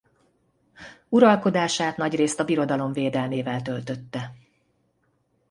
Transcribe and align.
Uralkodását 1.09 1.97
nagyrészt 1.97 2.39
a 2.39 2.45
birodalom 2.45 2.91
védelmével 2.93 3.61
töltötte. 3.61 4.31